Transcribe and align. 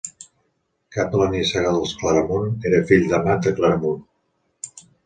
Cap 0.95 1.11
de 1.15 1.19
la 1.23 1.27
nissaga 1.35 1.75
dels 1.77 1.93
Claramunt, 2.01 2.51
era 2.71 2.83
fill 2.93 3.07
d'Amat 3.13 3.47
de 3.49 3.57
Claramunt. 3.63 4.05